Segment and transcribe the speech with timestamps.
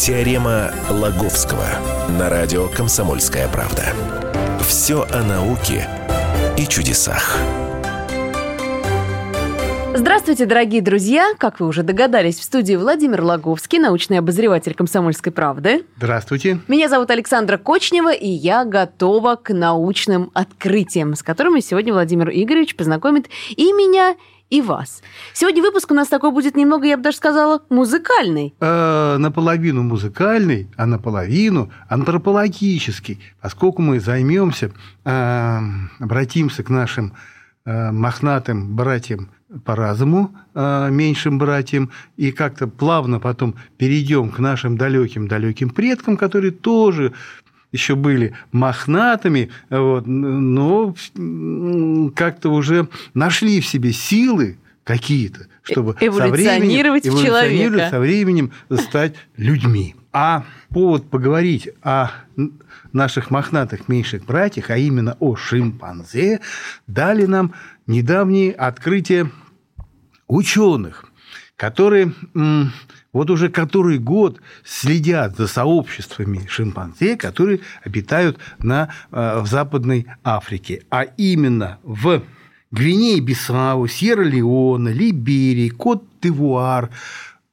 [0.00, 1.66] Теорема Лаговского
[2.18, 3.82] на радио «Комсомольская правда».
[4.66, 5.86] Все о науке
[6.56, 7.36] и чудесах.
[9.94, 11.34] Здравствуйте, дорогие друзья!
[11.36, 15.84] Как вы уже догадались, в студии Владимир Лаговский, научный обозреватель «Комсомольской правды».
[15.98, 16.60] Здравствуйте.
[16.66, 22.74] Меня зовут Александра Кочнева, и я готова к научным открытиям, с которыми сегодня Владимир Игоревич
[22.74, 24.16] познакомит и меня,
[24.50, 25.02] и вас.
[25.32, 28.54] Сегодня выпуск у нас такой будет немного, я бы даже сказала, музыкальный.
[28.60, 34.72] Э, наполовину музыкальный, а наполовину антропологический, поскольку мы займемся,
[35.04, 35.60] э,
[36.00, 37.14] обратимся к нашим
[37.64, 39.30] э, мохнатым братьям
[39.64, 46.52] по разуму, э, меньшим братьям, и как-то плавно потом перейдем к нашим далеким-далеким предкам, которые
[46.52, 47.12] тоже
[47.72, 50.94] еще были мохнатыми, вот, но
[52.14, 57.90] как-то уже нашли в себе силы какие-то, чтобы эволюционировать со временем, в человека.
[57.90, 59.94] со временем стать людьми.
[60.12, 62.10] А повод поговорить о
[62.92, 66.40] наших мохнатых меньших братьях, а именно о шимпанзе,
[66.88, 67.54] дали нам
[67.86, 69.30] недавние открытия
[70.26, 71.09] ученых,
[71.60, 72.14] которые
[73.12, 80.84] вот уже который год следят за сообществами шимпанзе, которые обитают на, э, в Западной Африке,
[80.90, 82.22] а именно в
[82.70, 86.88] Гвинее, Бисау, Сьерра-Леоне, Либерии, Кот-Д'Ивуар,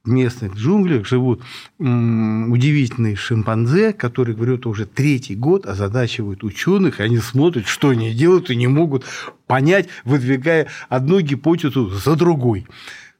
[0.05, 1.41] в местных джунглях живут
[1.77, 8.49] удивительные шимпанзе, которые, говорят, уже третий год озадачивают ученых, и они смотрят, что они делают,
[8.49, 9.03] и не могут
[9.47, 12.67] понять, выдвигая одну гипотезу за другой.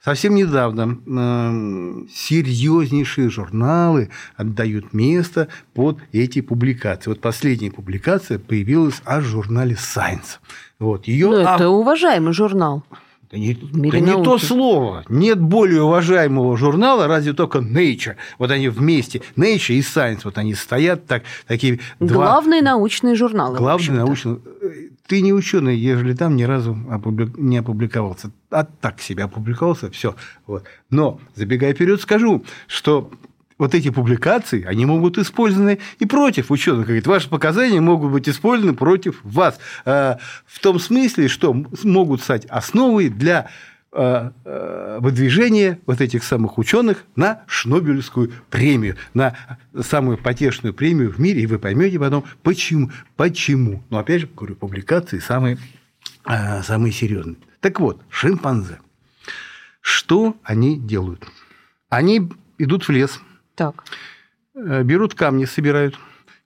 [0.08, 7.10] Совсем недавно э, серьезнейшие журналы отдают место под эти публикации.
[7.10, 10.40] Вот последняя публикация появилась аж в журнале Science.
[10.80, 11.28] Вот, ее...
[11.28, 12.86] Ну, это уважаемый журнал.
[13.30, 15.04] Да не, да не то слово.
[15.10, 18.16] Нет более уважаемого журнала, разве только Nature.
[18.38, 22.26] Вот они вместе, Nature и Science, вот они стоят так, такие два...
[22.28, 23.58] Главные научные журналы.
[23.58, 24.40] Главные научные.
[25.08, 26.78] Ты не ученый, ежели там ни разу
[27.38, 28.32] не опубликовался.
[28.50, 30.16] А так себя опубликовался, все.
[30.46, 30.64] Вот.
[30.90, 33.12] Но, забегая вперед, скажу, что
[33.58, 36.86] вот эти публикации, они могут быть использованы и против ученых.
[36.86, 39.60] Говорит, ваши показания могут быть использованы против вас.
[39.86, 43.50] А, в том смысле, что могут стать основой для
[43.92, 49.36] а, а, выдвижения вот этих самых ученых на Шнобелевскую премию, на
[49.82, 52.92] самую потешную премию в мире, и вы поймете потом, почему.
[53.16, 53.84] Почему?
[53.90, 55.58] Но опять же, говорю, публикации самые,
[56.64, 57.38] самые серьезные.
[57.60, 58.80] Так вот, шимпанзе.
[59.82, 61.26] Что они делают?
[61.90, 63.22] Они идут в лес,
[63.58, 63.84] так.
[64.56, 66.00] Э, берут камни, собирают.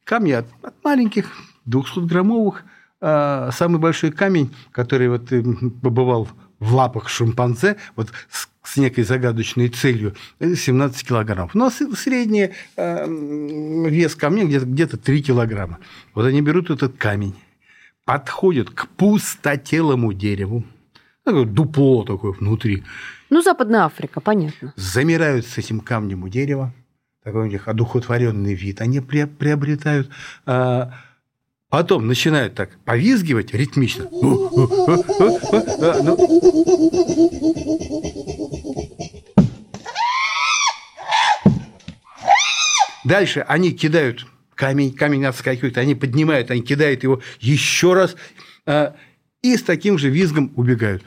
[0.03, 1.31] Камни от, от маленьких,
[1.67, 2.63] 200-граммовых.
[3.01, 5.43] А самый большой камень, который вот э,
[5.81, 6.27] побывал
[6.59, 11.53] в лапах шимпанзе, вот с, с некой загадочной целью, 17 килограммов.
[11.53, 13.07] Ну, а средний э,
[13.89, 15.79] вес камня где-то где 3 килограмма.
[16.13, 17.35] Вот они берут этот камень,
[18.05, 20.63] подходят к пустотелому дереву,
[21.23, 22.83] такое дупло такое внутри.
[23.31, 24.73] Ну, Западная Африка, понятно.
[24.75, 26.73] Замирают с этим камнем у дерева,
[27.23, 30.09] такой у них одухотворенный вид, они приобретают.
[30.45, 30.93] А,
[31.69, 34.05] потом начинают так повизгивать ритмично.
[43.03, 48.15] Дальше они кидают камень, камень отскакивает, они поднимают, они кидают его еще раз
[48.65, 48.95] а,
[49.41, 51.03] и с таким же визгом убегают.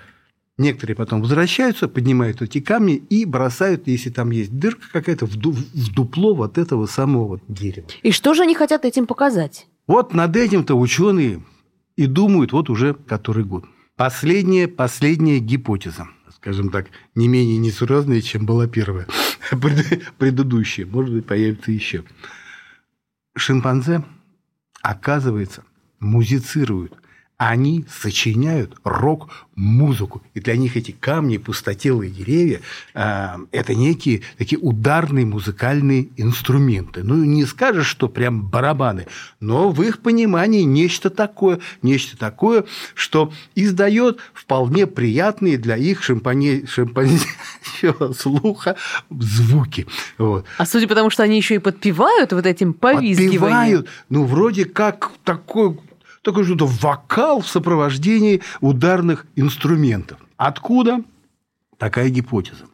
[0.57, 6.35] Некоторые потом возвращаются, поднимают эти камни и бросают, если там есть дырка какая-то, в, дупло
[6.35, 7.89] вот этого самого дерева.
[8.03, 9.67] И что же они хотят этим показать?
[9.89, 11.43] Вот над этим-то ученые
[11.97, 13.65] и думают вот уже который год.
[13.97, 16.07] Последняя, последняя гипотеза,
[16.37, 16.87] скажем так,
[17.17, 19.09] не менее несуразная, чем была первая,
[20.19, 22.05] предыдущая, может быть, появится еще.
[23.37, 24.05] Шимпанзе,
[24.83, 25.65] оказывается,
[25.99, 26.95] музицируют
[27.37, 30.23] они сочиняют рок-музыку.
[30.35, 32.61] И для них эти камни, пустотелые деревья
[32.95, 37.03] э,– это некие такие ударные музыкальные инструменты.
[37.03, 39.07] Ну, не скажешь, что прям барабаны,
[39.41, 42.65] но в их понимании нечто такое, нечто такое,
[42.95, 48.77] что издает вполне приятные для их шимпане, шимпанзейского слуха
[49.11, 49.89] звуки.
[50.19, 50.47] Вот.
[50.57, 53.41] А судя по тому, что они еще и подпевают вот этим повизгиванием.
[53.41, 55.79] Подпевают, ну, вроде как такой
[56.25, 60.19] такой что-то вокал в сопровождении ударных инструментов.
[60.37, 61.03] Откуда
[61.79, 62.67] такая гипотеза?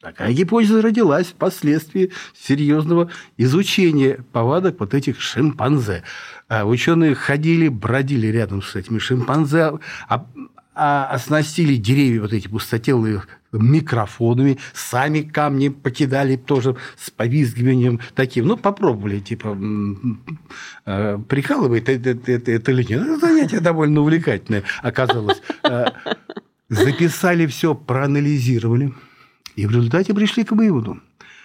[0.00, 6.04] Такая гипотеза родилась впоследствии серьезного изучения повадок вот этих шимпанзе.
[6.48, 9.72] А ученые ходили, бродили рядом с этими шимпанзе,
[10.08, 10.26] а,
[10.78, 13.22] оснастили деревья вот эти пустотелые
[13.52, 18.46] микрофонами, сами камни покидали тоже с повизгиванием таким.
[18.46, 19.58] Ну, попробовали, типа,
[20.86, 23.02] э, прикалывает это, это, это, или нет.
[23.02, 25.40] Это занятие довольно увлекательное оказалось.
[25.64, 25.86] Э,
[26.68, 28.94] записали все, проанализировали.
[29.56, 31.00] И в результате пришли к выводу,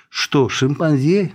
[0.10, 1.34] что шимпанзе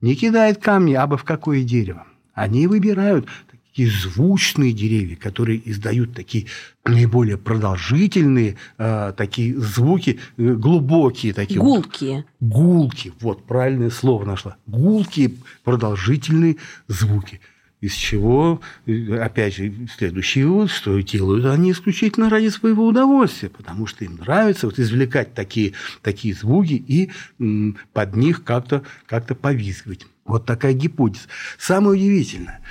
[0.00, 2.06] не кидает камни, а бы в какое дерево.
[2.34, 3.28] Они выбирают
[3.76, 6.46] такие звучные деревья, которые издают такие
[6.86, 11.60] наиболее продолжительные э, такие звуки, э, глубокие такие.
[11.60, 12.24] Гулкие.
[12.40, 14.56] Вот, гулки, вот правильное слово нашла.
[14.66, 16.56] Гулкие продолжительные
[16.88, 17.42] звуки.
[17.82, 23.86] Из чего, э, опять же, следующий вывод, что делают они исключительно ради своего удовольствия, потому
[23.86, 30.06] что им нравится вот извлекать такие, такие звуки и м, под них как-то как повизгивать.
[30.24, 31.28] Вот такая гипотеза.
[31.58, 32.62] Самое удивительное,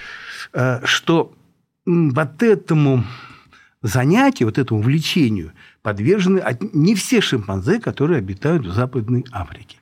[0.83, 1.33] что
[1.85, 3.03] вот этому
[3.81, 6.41] занятию, вот этому увлечению подвержены
[6.73, 9.77] не все шимпанзе, которые обитают в Западной Африке,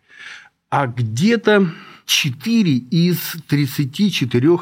[0.69, 1.71] а где-то
[2.05, 4.59] 4 из 34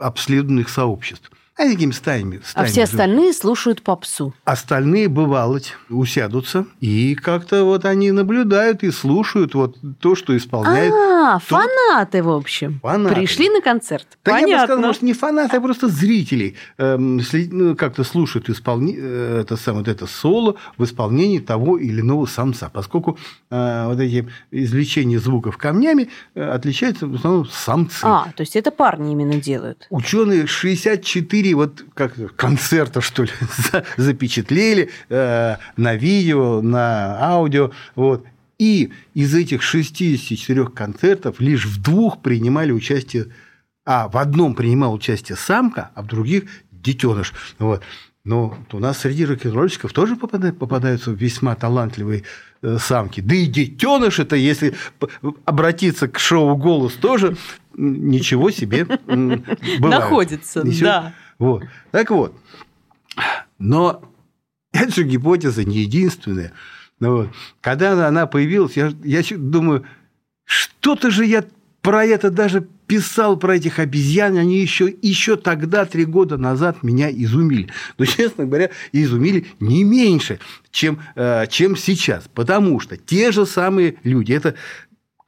[0.00, 1.30] обследованных сообществ.
[1.54, 2.68] А такими стаями, стаями.
[2.68, 4.34] А все остальные слушают попсу.
[4.44, 5.60] Остальные, бывало,
[5.90, 10.92] усядутся, и как-то вот они наблюдают и слушают вот то, что исполняет.
[10.92, 11.42] А, тот...
[11.42, 12.80] фанаты, в общем.
[12.80, 13.14] Фанаты.
[13.14, 14.06] Пришли на концерт.
[14.24, 14.50] Да Понятно.
[14.50, 17.20] я бы сказал, может, не фанаты, а просто зрители эм,
[17.50, 18.96] ну, как-то слушают исполни...
[18.98, 22.70] Э, это, самое, вот это соло в исполнении того или иного самца.
[22.70, 23.18] Поскольку
[23.50, 28.04] э, вот эти извлечения звуков камнями э, отличаются в основном самцы.
[28.04, 29.86] А, то есть это парни именно делают.
[29.90, 33.30] Ученые 64 четыре вот как концерта, что ли,
[33.96, 37.72] запечатлели э, на видео, на аудио.
[37.96, 38.24] Вот.
[38.58, 43.26] И из этих 64 концертов лишь в двух принимали участие,
[43.84, 47.32] а в одном принимал участие самка, а в других детеныш.
[47.58, 47.82] Вот.
[48.24, 52.22] Но у нас среди рок-н-ролльщиков тоже попадают, попадаются весьма талантливые
[52.62, 53.20] э, самки.
[53.20, 54.74] Да и детеныш это, если
[55.44, 57.36] обратиться к шоу «Голос», тоже
[57.74, 59.80] ничего себе бывает.
[59.80, 61.14] Находится, да.
[61.38, 61.64] Вот.
[61.90, 62.38] Так вот.
[63.58, 64.02] Но
[64.72, 66.52] эта же гипотеза не единственная.
[67.00, 67.28] Но вот.
[67.60, 69.84] Когда она появилась, я, я думаю,
[70.44, 71.44] что-то же я
[71.82, 77.10] про это даже писал про этих обезьян, они еще, еще тогда, три года назад, меня
[77.10, 77.68] изумили.
[77.98, 80.38] Но, честно говоря, изумили не меньше,
[80.70, 82.28] чем, э, чем сейчас.
[82.32, 84.54] Потому что те же самые люди, это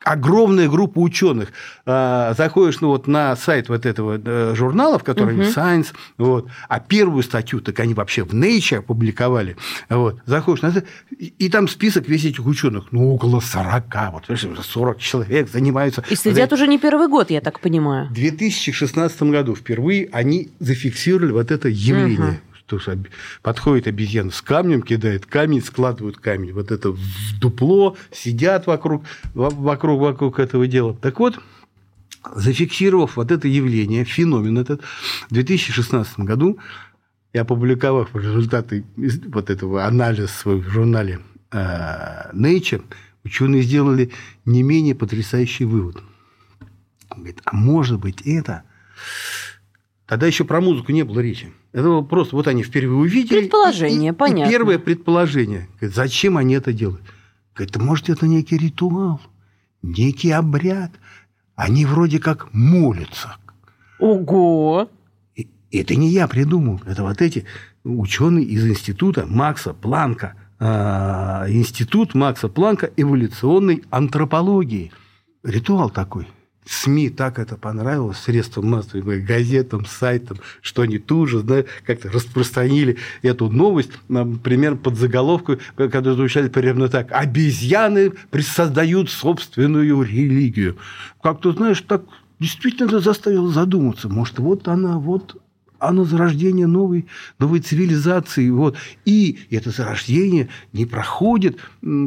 [0.04, 1.48] огромная группа ученых.
[1.86, 5.48] А, заходишь ну, вот на сайт вот этого э, журнала, в котором угу.
[5.48, 9.56] Science, вот, а первую статью так они вообще в Nature опубликовали.
[9.88, 10.86] Вот, заходишь на сайт,
[11.18, 14.24] и там список весь этих ученых, ну, около 40, вот,
[14.62, 16.04] 40 человек занимаются.
[16.10, 18.08] И следят вот, уже не первый год, я так понимаю.
[18.08, 22.28] В 2016 году впервые они зафиксировали вот это явление.
[22.28, 22.98] Угу то что
[23.42, 26.52] подходит обезьяна с камнем, кидает камень, складывают камень.
[26.52, 30.94] Вот это в дупло, сидят вокруг, вокруг, вокруг этого дела.
[30.94, 31.38] Так вот,
[32.34, 34.82] зафиксировав вот это явление, феномен этот,
[35.28, 36.58] в 2016 году
[37.32, 41.20] и опубликовав результаты вот этого анализа в журнале
[41.50, 42.82] э, Nature,
[43.24, 44.10] ученые сделали
[44.44, 45.96] не менее потрясающий вывод.
[47.10, 48.62] Он говорит, а может быть это...
[50.06, 51.52] Тогда еще про музыку не было речи.
[51.72, 53.40] Это просто вот они впервые увидели.
[53.40, 54.48] Предположение, и, понятно.
[54.48, 55.68] И первое предположение.
[55.80, 57.02] Говорит, зачем они это делают?
[57.54, 59.20] Говорит, может, это некий ритуал,
[59.82, 60.92] некий обряд.
[61.54, 63.36] Они вроде как молятся.
[63.98, 64.90] Ого!
[65.36, 66.80] И это не я придумал.
[66.84, 67.46] Это вот эти
[67.84, 70.34] ученые из института Макса Планка.
[70.60, 74.92] Э, институт Макса Планка эволюционной антропологии.
[75.42, 76.28] Ритуал такой–
[76.66, 82.96] СМИ так это понравилось, средствам массовой газетам, сайтам, что они тут же да, как-то распространили
[83.22, 90.76] эту новость, например, под заголовку, когда звучали примерно так, обезьяны создают собственную религию.
[91.22, 92.02] Как-то, знаешь, так
[92.40, 94.08] действительно это заставило задуматься.
[94.08, 95.40] Может, вот она, вот
[95.78, 97.06] оно зарождение новой,
[97.38, 98.48] новой цивилизации.
[98.50, 98.76] Вот.
[99.04, 101.58] И это зарождение не проходит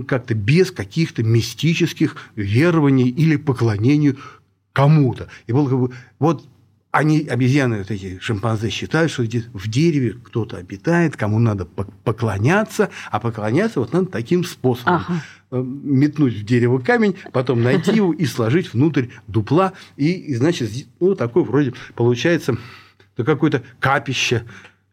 [0.08, 4.18] как-то без каких-то мистических верований или поклонению
[4.78, 5.28] кому-то.
[5.48, 6.46] И был как бы, вот
[6.92, 13.20] они, обезьяны, вот эти шимпанзе, считают, что в дереве кто-то обитает, кому надо поклоняться, а
[13.20, 14.94] поклоняться вот надо таким способом.
[14.94, 15.24] Ага.
[15.50, 19.74] Э, метнуть в дерево камень, потом найти его и сложить внутрь дупла.
[19.96, 20.70] И, и значит,
[21.00, 22.56] ну, такое вроде получается
[23.18, 24.44] ну, какое-то капище,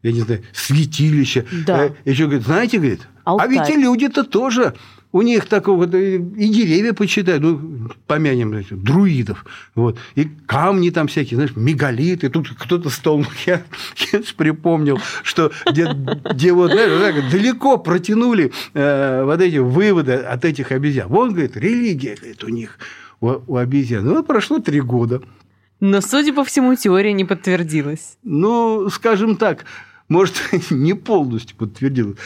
[0.03, 1.45] я не знаю, святилище.
[1.67, 1.85] Да.
[1.85, 3.47] Э, еще говорит, знаете, говорит, Алтарь.
[3.47, 4.75] а ведь и люди-то тоже
[5.15, 11.37] у них такого и деревья почитают, ну, помянем этих, друидов, вот, и камни там всякие,
[11.37, 13.63] знаешь, мегалиты, тут кто-то стол, я,
[14.13, 15.87] я припомнил, что где,
[16.33, 21.07] где вот, знаешь, так, далеко протянули э, вот эти выводы от этих обезьян.
[21.09, 22.77] Вон, говорит, религия, говорит, у них,
[23.21, 24.05] у, у обезьян.
[24.05, 25.23] Ну, прошло три года.
[25.79, 28.19] Но, судя по всему, теория не подтвердилась.
[28.25, 29.65] Ну, скажем так,
[30.09, 30.37] может,
[30.71, 32.19] не полностью подтвердилась.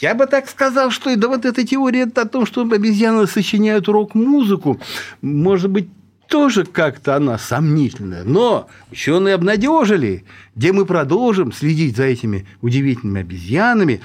[0.00, 3.88] Я бы так сказал, что и да вот эта теория о том, что обезьяны сочиняют
[3.88, 4.80] рок-музыку,
[5.22, 5.88] может быть,
[6.28, 8.24] тоже как-то она сомнительная.
[8.24, 10.24] Но ученые обнадежили,
[10.56, 14.00] где мы продолжим следить за этими удивительными обезьянами,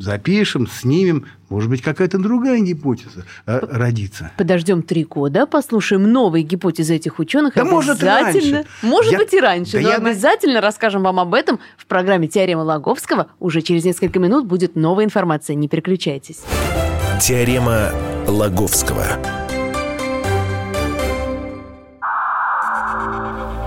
[0.00, 4.30] запишем, снимем, может быть, какая-то другая гипотеза э, родится.
[4.38, 7.54] Подождем три года, послушаем новые гипотезы этих ученых.
[7.54, 8.70] Да может обязательно, раньше.
[8.82, 12.28] может Я- быть и раньше, да но я- обязательно расскажем вам об этом в программе
[12.28, 13.28] «Теорема Лаговского».
[13.40, 16.42] Уже через несколько минут будет новая информация, не переключайтесь.
[17.20, 17.90] Теорема
[18.26, 19.04] Лаговского.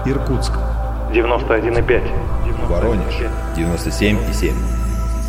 [0.06, 0.52] Иркутск.
[1.14, 2.04] 91,5.
[2.68, 3.16] Воронеж.
[3.56, 4.54] 97,7.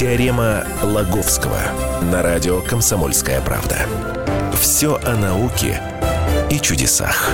[0.00, 1.58] Теорема Лаговского
[2.10, 3.76] на радио «Комсомольская правда».
[4.54, 5.78] Все о науке
[6.50, 7.30] и чудесах.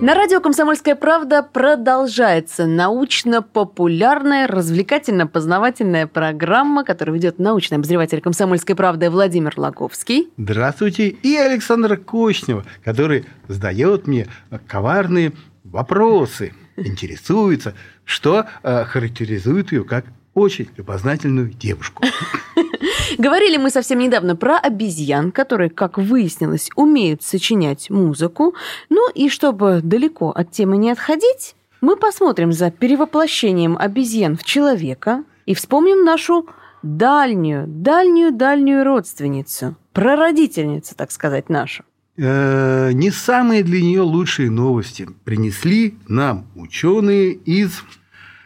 [0.00, 9.52] На радио «Комсомольская правда» продолжается научно-популярная, развлекательно-познавательная программа, которую ведет научный обозреватель «Комсомольской правды» Владимир
[9.58, 10.30] Лаговский.
[10.38, 11.08] Здравствуйте.
[11.08, 14.26] И Александр Кочнева, который задает мне
[14.66, 15.34] коварные
[15.64, 16.54] вопросы,
[16.86, 17.74] интересуется,
[18.04, 22.02] что э, характеризует ее как очень любознательную девушку.
[23.18, 28.54] Говорили мы совсем недавно про обезьян, которые, как выяснилось, умеют сочинять музыку.
[28.88, 35.24] Ну и чтобы далеко от темы не отходить, мы посмотрим за перевоплощением обезьян в человека
[35.46, 36.46] и вспомним нашу
[36.82, 41.84] дальнюю, дальнюю, дальнюю родственницу, прародительницу, так сказать, нашу.
[42.16, 47.82] Э, Не самые для нее лучшие новости принесли нам ученые из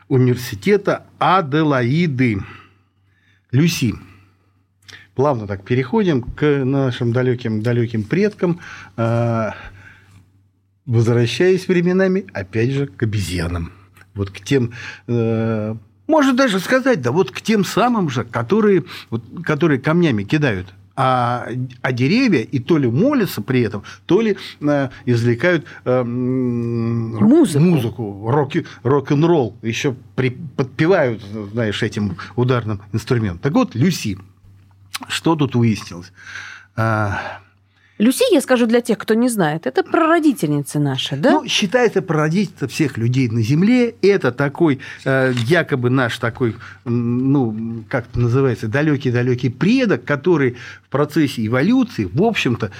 [0.08, 2.42] университета Аделаиды.
[3.50, 3.94] Люси.
[5.14, 8.60] Плавно так переходим к нашим далеким далеким предкам,
[8.96, 9.50] э,
[10.84, 13.72] возвращаясь временами, опять же, к обезьянам.
[14.14, 14.74] Вот к тем,
[15.08, 15.74] э,
[16.06, 21.48] можно даже сказать, да вот к тем самым же, которые, вот, которые камнями кидают а,
[21.82, 27.64] а деревья и то ли молятся при этом, то ли э, извлекают э, Музыку.
[27.64, 31.22] музыку рок, рок-н-ролл, еще при, подпевают,
[31.52, 33.38] знаешь, этим ударным инструментом.
[33.38, 34.18] Так вот, Люси,
[35.08, 36.12] что тут выяснилось?
[36.76, 37.40] А,
[37.98, 41.32] Люси, я скажу для тех, кто не знает, это прародительница наша, да?
[41.32, 43.94] Ну, считается прародительство всех людей на Земле.
[44.02, 51.46] Это такой, э, якобы наш такой, ну, как это называется, далекий-далекий предок, который в процессе
[51.46, 52.70] эволюции, в общем-то,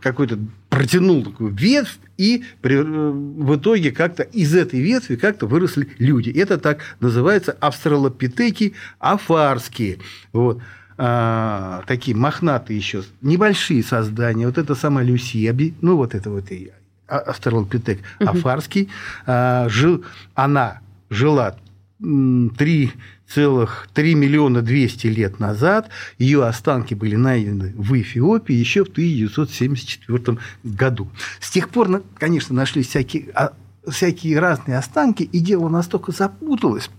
[0.00, 5.88] какой-то протянул такую ветвь, и при- э, в итоге как-то из этой ветви как-то выросли
[5.98, 6.30] люди.
[6.30, 9.98] Это так называется австралопитеки афарские.
[10.34, 10.60] Вот.
[10.98, 14.46] А, такие мохнатые еще, небольшие создания.
[14.46, 16.70] Вот это самая Люси, оби- ну, вот это вот и
[17.06, 18.88] а- австралопитек афарский.
[19.26, 21.56] А, жил, она жила
[22.02, 25.88] м, 3,3 миллиона 200 лет назад.
[26.18, 31.10] Ее останки были найдены в Эфиопии еще в 1974 году.
[31.40, 33.52] С тех пор, конечно, нашлись всякие, а,
[33.88, 36.90] всякие разные останки, и дело настолько запуталось,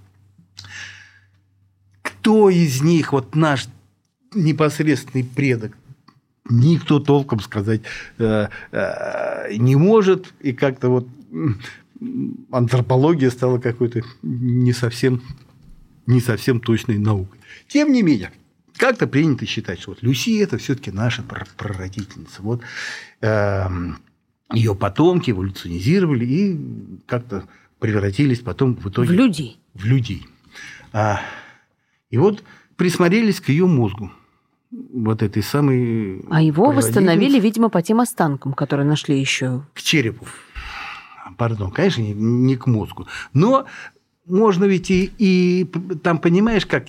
[2.01, 3.67] кто из них вот наш
[4.33, 5.77] непосредственный предок,
[6.49, 7.81] никто толком сказать
[8.17, 11.07] э, э, не может, и как-то вот
[12.51, 15.21] антропология стала какой-то не совсем,
[16.05, 17.39] не совсем точной наукой.
[17.67, 18.31] Тем не менее,
[18.77, 22.41] как-то принято считать, что вот Люси это все-таки наша пр- прародительница.
[22.43, 22.61] Вот
[24.53, 26.59] ее потомки эволюционизировали и
[27.05, 27.47] как-то
[27.79, 29.59] превратились потом в итоге В людей.
[29.73, 30.25] в людей.
[30.93, 31.21] А,
[32.09, 32.43] и вот
[32.75, 34.11] присмотрелись к ее мозгу.
[34.71, 36.25] Вот этой самой...
[36.29, 39.63] А его восстановили, видимо, по тем останкам, которые нашли еще.
[39.73, 40.25] К черепу.
[41.37, 43.07] Пардон, конечно, не, не к мозгу.
[43.33, 43.65] Но
[44.25, 45.65] можно ведь и, и
[46.03, 46.87] там, понимаешь, как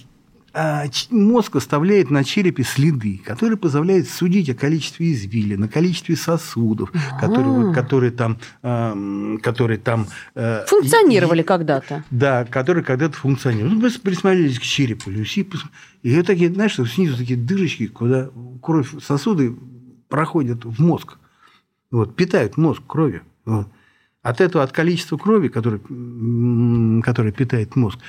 [1.11, 7.49] мозг оставляет на черепе следы, которые позволяют судить о количестве извилин, о количестве сосудов, которые,
[7.53, 12.03] вот- которые там, ам, которые там э, Функционировали когда-то.
[12.11, 13.75] да, которые когда-то функционируют.
[13.75, 15.67] Ну, присмотрелись к черепу Люси, пос-
[16.03, 18.31] и вот такие, знаешь, что снизу такие дырочки, куда
[18.63, 19.55] кровь, сосуды
[20.09, 21.19] проходят в мозг.
[21.91, 23.23] Вот, питают мозг кровью.
[23.45, 23.69] Вот.
[24.23, 25.81] От этого, от количества крови, которое,
[27.03, 28.03] которое питает мозг, э,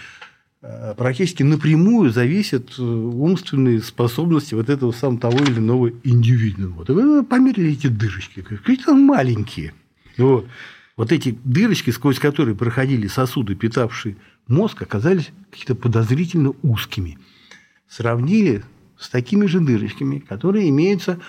[0.61, 6.75] практически напрямую зависят э, умственные способности вот этого самого того или иного индивидуума.
[6.75, 6.89] Вот.
[6.89, 9.73] Вы померили эти дырочки, какие-то маленькие.
[10.17, 10.47] Вот.
[10.97, 14.17] Вот эти дырочки, сквозь которые проходили сосуды, питавшие
[14.49, 17.17] мозг, оказались какие-то подозрительно узкими.
[17.87, 18.63] Сравнили
[18.97, 21.19] с такими же дырочками, которые имеются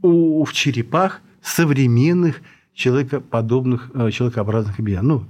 [0.00, 2.40] у, в черепах современных
[2.72, 5.06] человекоподобных, э, человекообразных обезьян.
[5.06, 5.26] Ну,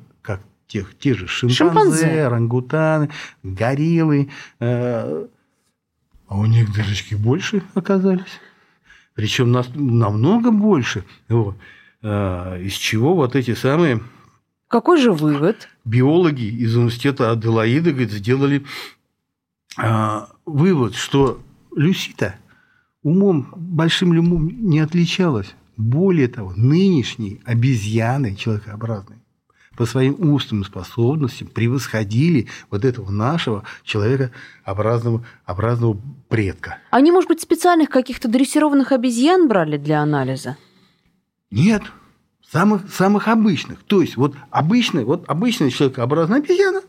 [0.71, 2.23] тех, те же шимпанзе, Шимпанзе.
[2.25, 3.11] орангутаны,
[3.43, 4.31] гориллы.
[4.61, 5.27] э,
[6.29, 8.41] а у них дырочки больше оказались.
[9.15, 11.05] Причем нас, намного больше.
[11.29, 11.57] Вот.
[12.03, 14.01] Э, Из чего вот эти самые
[14.69, 15.69] Какой же вывод?
[15.85, 18.65] биологи из университета Аделаида говорит, сделали
[19.77, 21.41] а, вывод, что
[21.75, 22.37] Люсита
[23.03, 25.55] умом, большим умом не отличалась.
[25.77, 29.19] Более того, нынешние обезьяны человекообразные
[29.81, 35.97] по своим умственным способностям превосходили вот этого нашего человекообразного образного
[36.29, 36.77] предка.
[36.91, 40.59] Они, может быть, специальных каких-то дрессированных обезьян брали для анализа?
[41.51, 41.83] Нет,
[42.47, 43.83] самых, самых обычных.
[43.85, 46.83] То есть, вот обычная, вот обычная человекообразная обезьяна,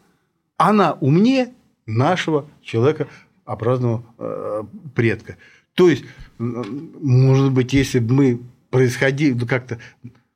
[0.57, 1.53] она умнее
[1.86, 5.38] нашего человекообразного э, предка.
[5.75, 6.03] То есть,
[6.38, 9.79] может быть, если бы мы происходили ну, как-то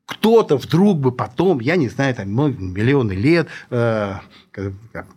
[0.06, 4.14] кто-то вдруг бы потом, я не знаю, там миллионы лет, э,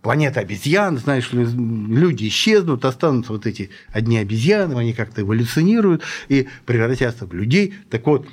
[0.01, 7.27] планета обезьян, знаешь люди исчезнут, останутся вот эти одни обезьяны, они как-то эволюционируют и превратятся
[7.27, 7.75] в людей.
[7.91, 8.27] Так вот,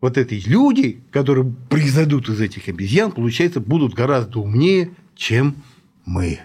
[0.00, 5.56] вот эти люди, которые произойдут из этих обезьян, получается, будут гораздо умнее, чем
[6.04, 6.40] мы.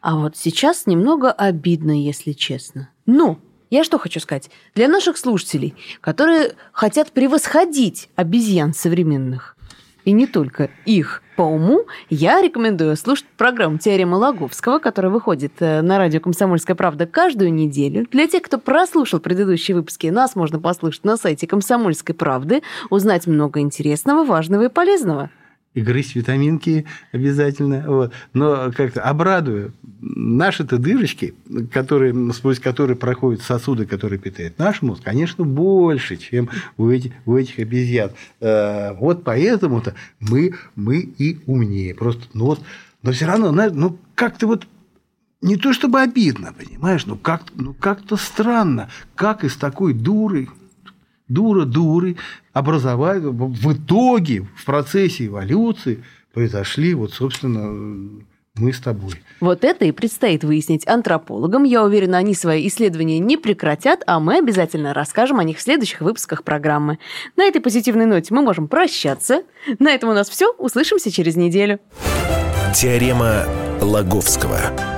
[0.00, 2.88] А вот сейчас немного обидно, если честно.
[3.04, 3.38] Но
[3.70, 4.50] я что хочу сказать?
[4.74, 9.56] Для наших слушателей, которые хотят превосходить обезьян современных,
[10.04, 15.82] и не только их по уму, я рекомендую слушать программу «Теорема Лаговского», которая выходит э,
[15.82, 18.06] на радио «Комсомольская правда» каждую неделю.
[18.10, 23.60] Для тех, кто прослушал предыдущие выпуски, нас можно послушать на сайте «Комсомольской правды», узнать много
[23.60, 25.30] интересного, важного и полезного.
[25.74, 27.84] И грызть витаминки обязательно.
[27.86, 28.12] Вот.
[28.32, 29.72] Но как-то обрадую.
[30.00, 31.34] Наши-то дырочки,
[31.72, 37.36] которые, сквозь которые проходят сосуды, которые питают наш мозг, конечно, больше, чем у этих, у
[37.36, 38.10] этих обезьян.
[38.40, 41.94] Э, Вот поэтому-то мы, мы и умнее.
[41.94, 42.60] Просто, ну вот,
[43.02, 44.66] но все равно, ну как-то вот
[45.40, 50.48] не то чтобы обидно, понимаешь, но как, ну как-то странно, как из такой дуры,
[51.28, 52.16] дура дуры
[52.58, 58.24] образовать в итоге в процессе эволюции произошли вот собственно
[58.58, 59.12] мы с тобой.
[59.40, 61.64] Вот это и предстоит выяснить антропологам.
[61.64, 66.00] Я уверена, они свои исследования не прекратят, а мы обязательно расскажем о них в следующих
[66.00, 66.98] выпусках программы.
[67.36, 69.42] На этой позитивной ноте мы можем прощаться.
[69.78, 70.52] На этом у нас все.
[70.54, 71.78] Услышимся через неделю.
[72.74, 73.44] Теорема
[73.80, 74.97] Лаговского.